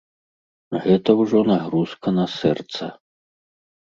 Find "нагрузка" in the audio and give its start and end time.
1.51-2.07